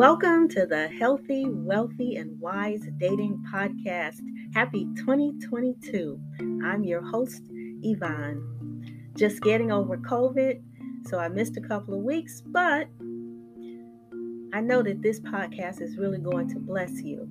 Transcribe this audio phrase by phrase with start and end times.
[0.00, 4.22] Welcome to the Healthy, Wealthy, and Wise Dating Podcast.
[4.54, 6.18] Happy 2022.
[6.64, 7.42] I'm your host,
[7.82, 9.10] Yvonne.
[9.14, 10.62] Just getting over COVID,
[11.06, 12.88] so I missed a couple of weeks, but
[14.54, 17.28] I know that this podcast is really going to bless you.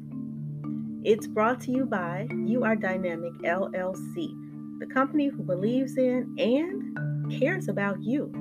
[1.04, 7.09] It's brought to you by You Are Dynamic LLC, the company who believes in and
[7.38, 8.32] cares about you.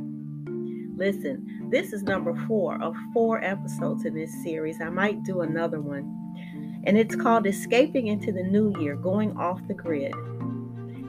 [0.96, 4.81] Listen, this is number four of four episodes in this series.
[4.81, 6.14] I might do another one.
[6.85, 10.14] And it's called Escaping into the New Year Going Off the Grid.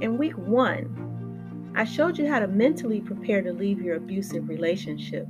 [0.02, 5.28] In week one, I showed you how to mentally prepare to leave your abusive relationship.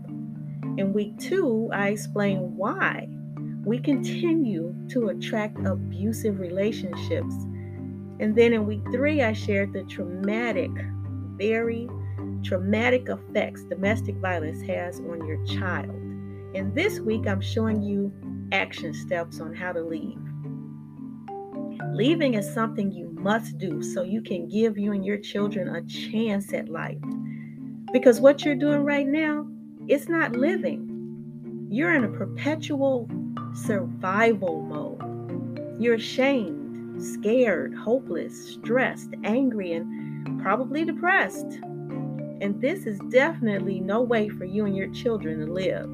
[0.77, 3.07] In week two, I explained why
[3.65, 7.35] we continue to attract abusive relationships.
[8.19, 10.71] And then in week three, I shared the traumatic,
[11.37, 11.87] very
[12.43, 15.89] traumatic effects domestic violence has on your child.
[16.55, 18.11] And this week, I'm showing you
[18.51, 20.17] action steps on how to leave.
[21.93, 25.81] Leaving is something you must do so you can give you and your children a
[25.83, 26.97] chance at life.
[27.91, 29.47] Because what you're doing right now,
[29.87, 31.67] it's not living.
[31.69, 33.09] You're in a perpetual
[33.53, 35.79] survival mode.
[35.79, 41.59] You're ashamed, scared, hopeless, stressed, angry, and probably depressed.
[42.41, 45.87] And this is definitely no way for you and your children to live.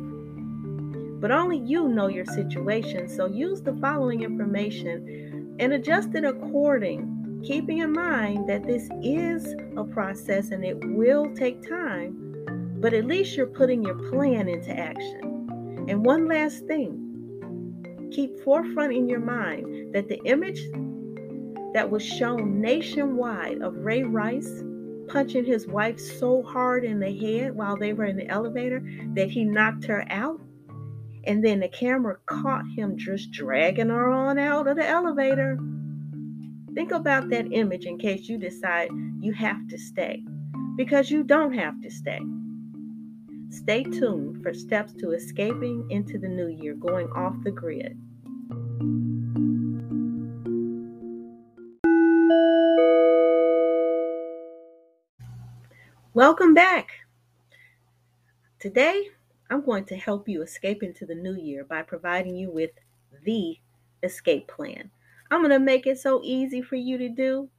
[1.21, 7.41] But only you know your situation, so use the following information and adjust it according,
[7.43, 13.05] keeping in mind that this is a process and it will take time, but at
[13.05, 15.85] least you're putting your plan into action.
[15.87, 17.01] And one last thing
[18.11, 20.61] keep forefront in your mind that the image
[21.73, 24.63] that was shown nationwide of Ray Rice
[25.07, 28.81] punching his wife so hard in the head while they were in the elevator
[29.13, 30.39] that he knocked her out.
[31.25, 35.57] And then the camera caught him just dragging her on out of the elevator.
[36.73, 40.23] Think about that image in case you decide you have to stay,
[40.77, 42.19] because you don't have to stay.
[43.49, 47.97] Stay tuned for steps to escaping into the new year, going off the grid.
[56.15, 56.91] Welcome back.
[58.57, 59.09] Today,
[59.49, 62.71] I'm going to help you escape into the new year by providing you with
[63.25, 63.59] the
[64.01, 64.89] escape plan.
[65.29, 67.49] I'm going to make it so easy for you to do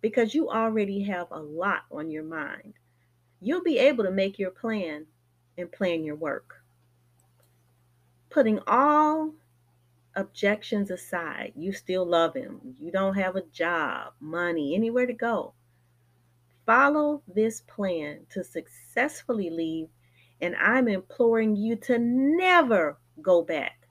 [0.00, 2.72] because you already have a lot on your mind.
[3.38, 5.04] You'll be able to make your plan
[5.58, 6.54] and plan your work.
[8.30, 9.34] Putting all
[10.16, 12.76] objections aside, you still love him.
[12.80, 15.52] You don't have a job, money, anywhere to go
[16.70, 19.88] follow this plan to successfully leave,
[20.40, 23.88] and I'm imploring you to never go back.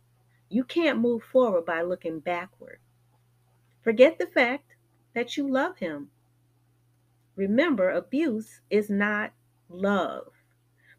[0.48, 2.80] You can't move forward by looking backward.
[3.84, 4.76] Forget the fact
[5.14, 6.12] that you love him.
[7.36, 9.34] Remember, abuse is not
[9.68, 10.32] love.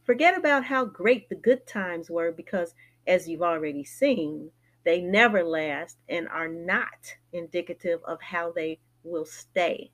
[0.05, 2.75] Forget about how great the good times were because,
[3.07, 4.51] as you've already seen,
[4.85, 9.91] they never last and are not indicative of how they will stay.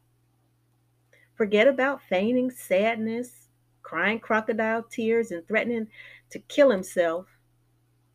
[1.37, 3.49] Forget about feigning sadness,
[3.83, 5.87] crying crocodile tears, and threatening
[6.31, 7.27] to kill himself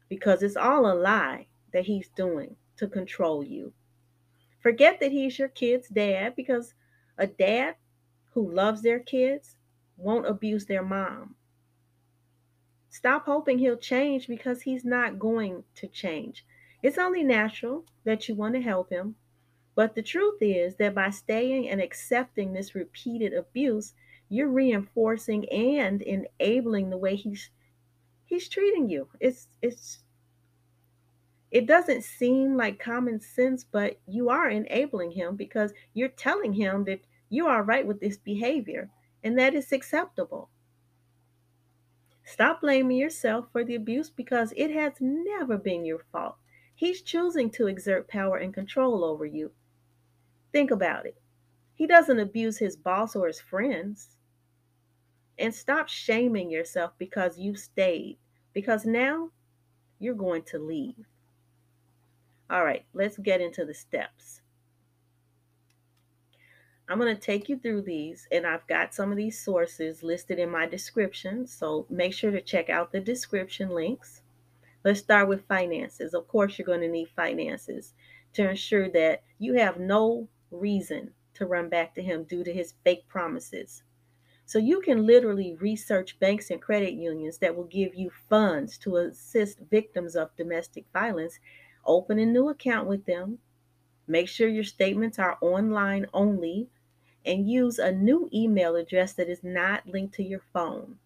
[0.10, 3.72] because it's all a lie that he's doing to control you.
[4.60, 6.74] Forget that he's your kid's dad because
[7.18, 7.76] a dad
[8.32, 9.56] who loves their kids
[9.98, 11.36] won't abuse their mom.
[12.90, 16.46] Stop hoping he'll change because he's not going to change.
[16.84, 19.16] It's only natural that you want to help him,
[19.76, 23.94] but the truth is that by staying and accepting this repeated abuse,
[24.30, 27.50] you're reinforcing and enabling the way he's
[28.26, 29.08] he's treating you.
[29.20, 30.04] It's it's
[31.52, 36.86] it doesn't seem like common sense, but you are enabling him because you're telling him
[36.86, 38.90] that you are right with this behavior
[39.24, 40.50] and that it's acceptable.
[42.24, 46.36] Stop blaming yourself for the abuse because it has never been your fault.
[46.74, 49.52] He's choosing to exert power and control over you.
[50.52, 51.18] Think about it.
[51.76, 54.18] He doesn't abuse his boss or his friends.
[55.40, 58.18] And stop shaming yourself because you stayed,
[58.54, 59.30] because now
[59.98, 61.08] you're going to leave.
[62.50, 64.42] All right, let's get into the steps.
[66.90, 70.38] I'm going to take you through these, and I've got some of these sources listed
[70.38, 71.48] in my description.
[71.48, 74.22] So make sure to check out the description links.
[74.84, 76.14] Let's start with finances.
[76.14, 77.94] Of course, you're going to need finances
[78.34, 82.74] to ensure that you have no reason to run back to him due to his
[82.84, 83.84] fake promises.
[84.46, 88.98] So you can literally research banks and credit unions that will give you funds to
[88.98, 91.40] assist victims of domestic violence.
[91.86, 93.40] Open a new account with them.
[94.08, 96.68] Make sure your statements are online only
[97.26, 100.98] and use a new email address that is not linked to your phone.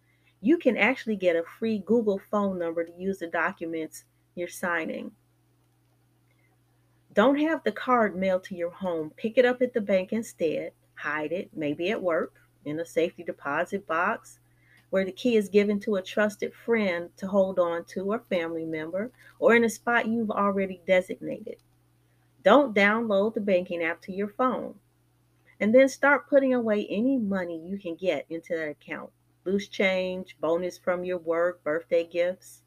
[0.42, 5.12] You can actually get a free Google phone number to use the documents you're signing.
[7.16, 9.12] Don't have the card mailed to your home.
[9.16, 10.74] Pick it up at the bank instead.
[10.96, 12.34] Hide it, maybe at work,
[12.66, 14.40] in a safety deposit box,
[14.90, 18.66] where the key is given to a trusted friend to hold on to or family
[18.66, 21.56] member, or in a spot you've already designated.
[22.44, 24.76] Don't download the banking app to your phone.
[25.60, 29.10] And then start putting away any money you can get into that account
[29.46, 32.64] loose change, bonus from your work, birthday gifts.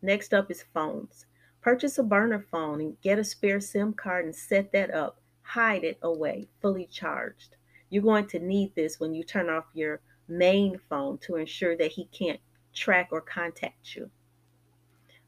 [0.00, 1.26] Next up is phones.
[1.66, 5.20] Purchase a burner phone and get a spare SIM card and set that up.
[5.42, 7.56] Hide it away, fully charged.
[7.90, 11.90] You're going to need this when you turn off your main phone to ensure that
[11.90, 12.38] he can't
[12.72, 14.12] track or contact you.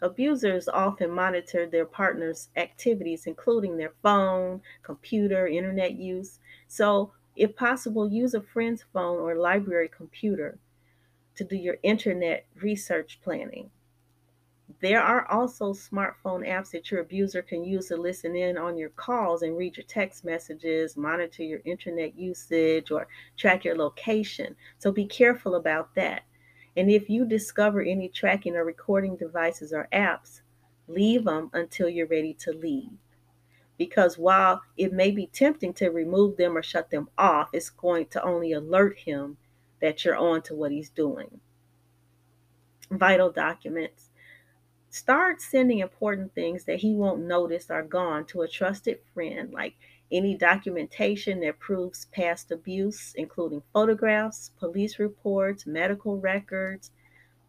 [0.00, 6.38] Abusers often monitor their partner's activities, including their phone, computer, internet use.
[6.68, 10.60] So, if possible, use a friend's phone or library computer
[11.34, 13.72] to do your internet research planning.
[14.80, 18.90] There are also smartphone apps that your abuser can use to listen in on your
[18.90, 24.54] calls and read your text messages, monitor your internet usage, or track your location.
[24.78, 26.22] So be careful about that.
[26.76, 30.42] And if you discover any tracking or recording devices or apps,
[30.86, 32.92] leave them until you're ready to leave.
[33.78, 38.06] Because while it may be tempting to remove them or shut them off, it's going
[38.08, 39.38] to only alert him
[39.80, 41.40] that you're on to what he's doing.
[42.90, 44.07] Vital documents.
[44.90, 49.74] Start sending important things that he won't notice are gone to a trusted friend, like
[50.10, 56.90] any documentation that proves past abuse, including photographs, police reports, medical records,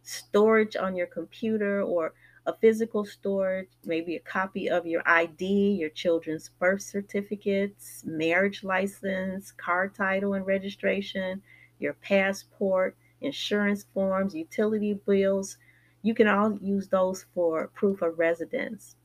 [0.04, 2.14] storage on your computer or
[2.46, 5.46] a physical storage, maybe a copy of your ID,
[5.80, 11.42] your children's birth certificates, marriage license, car title and registration,
[11.80, 15.58] your passport, insurance forms, utility bills.
[16.02, 18.96] You can all use those for proof of residence.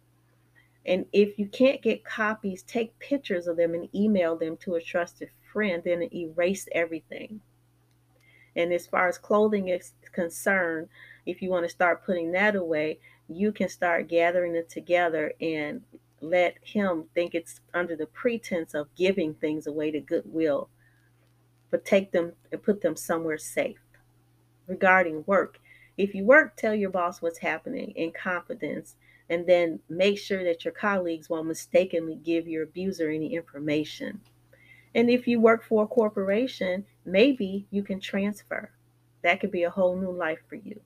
[0.86, 4.82] And if you can't get copies, take pictures of them and email them to a
[4.82, 7.40] trusted friend, then erase everything.
[8.56, 10.88] And as far as clothing is concerned,
[11.26, 12.98] if you want to start putting that away,
[13.28, 15.82] you can start gathering it together and
[16.20, 20.68] let him think it's under the pretense of giving things away to goodwill,
[21.70, 23.78] but take them and put them somewhere safe.
[24.66, 25.58] Regarding work,
[25.96, 28.96] if you work, tell your boss what's happening in confidence
[29.30, 34.20] and then make sure that your colleagues won't mistakenly give your abuser any information.
[34.94, 38.70] And if you work for a corporation, maybe you can transfer.
[39.22, 40.80] That could be a whole new life for you.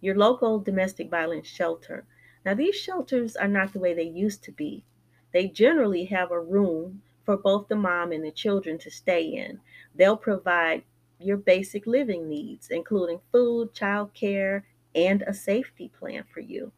[0.00, 2.04] Your local domestic violence shelter.
[2.44, 4.84] Now, these shelters are not the way they used to be.
[5.32, 9.60] They generally have a room for both the mom and the children to stay in.
[9.94, 10.82] They'll provide
[11.22, 14.64] your basic living needs, including food, child care,
[14.94, 16.72] and a safety plan for you.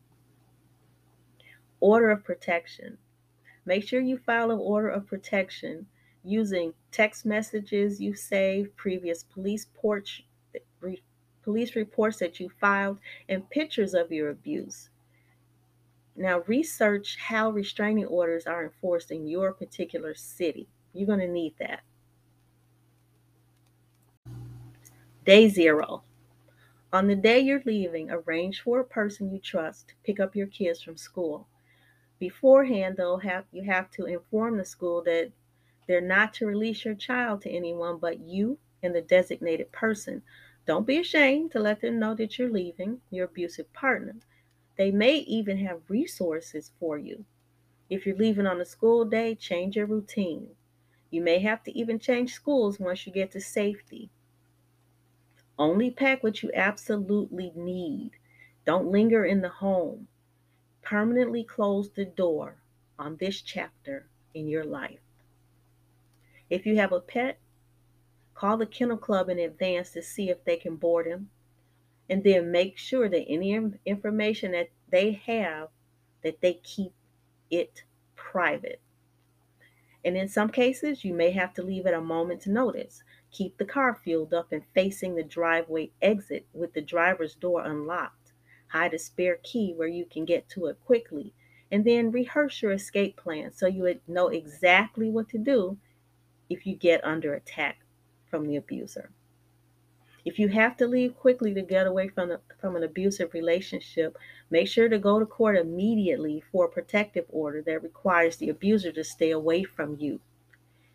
[1.80, 2.98] Order of protection.
[3.66, 5.86] Make sure you file an order of protection
[6.22, 10.24] using text messages you saved, previous police porch,
[11.42, 12.98] police reports that you filed,
[13.28, 14.88] and pictures of your abuse.
[16.16, 20.68] Now, research how restraining orders are enforced in your particular city.
[20.92, 21.80] You're going to need that.
[25.24, 26.02] Day zero.
[26.92, 30.46] On the day you're leaving, arrange for a person you trust to pick up your
[30.46, 31.48] kids from school.
[32.18, 35.32] Beforehand, though, have, you have to inform the school that
[35.86, 40.20] they're not to release your child to anyone but you and the designated person.
[40.66, 44.16] Don't be ashamed to let them know that you're leaving your abusive partner.
[44.76, 47.24] They may even have resources for you.
[47.88, 50.48] If you're leaving on a school day, change your routine.
[51.10, 54.10] You may have to even change schools once you get to safety.
[55.58, 58.12] Only pack what you absolutely need.
[58.66, 60.08] Don't linger in the home.
[60.82, 62.56] Permanently close the door
[62.98, 65.00] on this chapter in your life.
[66.50, 67.38] If you have a pet,
[68.34, 71.30] call the kennel club in advance to see if they can board him.
[72.10, 75.68] And then make sure that any information that they have
[76.22, 76.92] that they keep
[77.50, 77.84] it
[78.16, 78.80] private.
[80.04, 83.02] And in some cases, you may have to leave at a moment's notice.
[83.34, 88.32] Keep the car fueled up and facing the driveway exit with the driver's door unlocked.
[88.68, 91.34] Hide a spare key where you can get to it quickly.
[91.72, 95.78] And then rehearse your escape plan so you would know exactly what to do
[96.48, 97.80] if you get under attack
[98.30, 99.10] from the abuser.
[100.24, 104.16] If you have to leave quickly to get away from, from an abusive relationship,
[104.48, 108.92] make sure to go to court immediately for a protective order that requires the abuser
[108.92, 110.20] to stay away from you.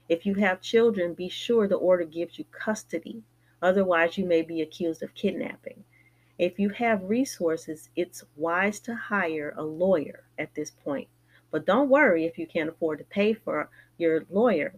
[0.10, 3.22] If you have children, be sure the order gives you custody.
[3.62, 5.84] Otherwise, you may be accused of kidnapping.
[6.40, 11.08] If you have resources, it's wise to hire a lawyer at this point.
[11.52, 14.74] But don't worry if you can't afford to pay for your lawyer.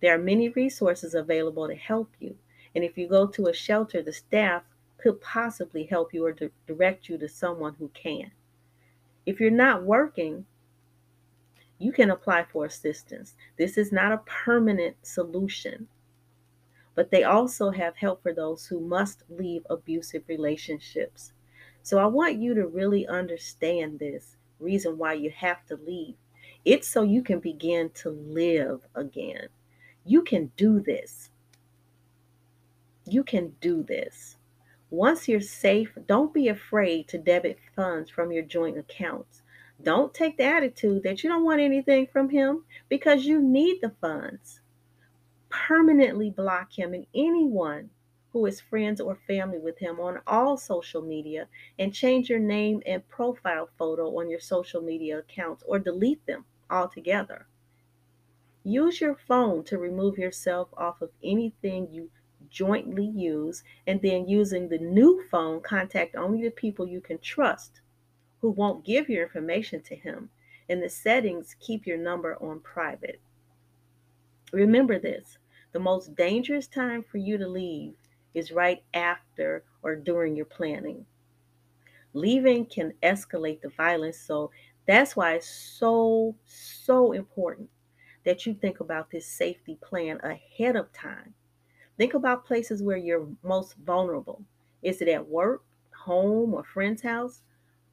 [0.00, 2.36] There are many resources available to help you.
[2.74, 4.64] And if you go to a shelter, the staff
[4.98, 8.32] could possibly help you or di- direct you to someone who can.
[9.24, 10.44] If you're not working,
[11.78, 13.34] you can apply for assistance.
[13.58, 15.88] This is not a permanent solution,
[16.94, 21.32] but they also have help for those who must leave abusive relationships.
[21.82, 26.14] So I want you to really understand this reason why you have to leave.
[26.64, 29.48] It's so you can begin to live again.
[30.04, 31.30] You can do this.
[33.06, 34.36] You can do this.
[34.90, 39.42] Once you're safe, don't be afraid to debit funds from your joint accounts.
[39.82, 43.90] Don't take the attitude that you don't want anything from him because you need the
[44.00, 44.60] funds.
[45.50, 47.90] Permanently block him and anyone
[48.32, 52.82] who is friends or family with him on all social media and change your name
[52.86, 57.46] and profile photo on your social media accounts or delete them altogether.
[58.64, 62.10] Use your phone to remove yourself off of anything you
[62.50, 67.80] jointly use, and then using the new phone, contact only the people you can trust
[68.44, 70.28] who won't give your information to him.
[70.68, 73.18] In the settings, keep your number on private.
[74.52, 75.38] Remember this
[75.72, 77.94] the most dangerous time for you to leave
[78.34, 81.06] is right after or during your planning.
[82.12, 84.50] Leaving can escalate the violence, so
[84.86, 87.70] that's why it's so, so important
[88.26, 91.32] that you think about this safety plan ahead of time
[91.96, 94.42] Think about places where you're most vulnerable.
[94.82, 95.64] Is it at work,
[95.96, 97.42] home, or friend's house?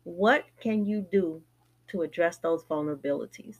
[0.03, 1.41] What can you do
[1.89, 3.57] to address those vulnerabilities?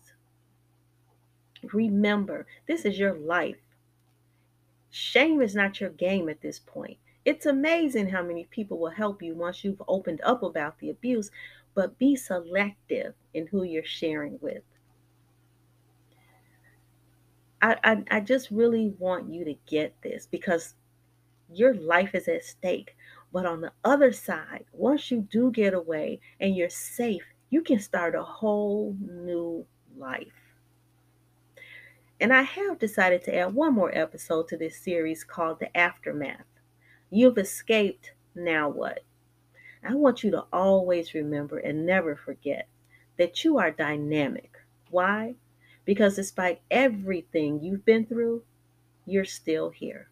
[1.73, 3.57] Remember, this is your life.
[4.89, 6.97] Shame is not your game at this point.
[7.23, 11.29] It's amazing how many people will help you once you've opened up about the abuse,
[11.75, 14.63] but be selective in who you're sharing with.
[17.61, 20.73] I, I, I just really want you to get this because
[21.53, 22.95] your life is at stake.
[23.31, 27.79] But on the other side, once you do get away and you're safe, you can
[27.79, 29.65] start a whole new
[29.97, 30.27] life.
[32.19, 36.45] And I have decided to add one more episode to this series called The Aftermath.
[37.09, 38.99] You've escaped, now what?
[39.83, 42.67] I want you to always remember and never forget
[43.17, 44.51] that you are dynamic.
[44.91, 45.33] Why?
[45.83, 48.43] Because despite everything you've been through,
[49.07, 50.10] you're still here.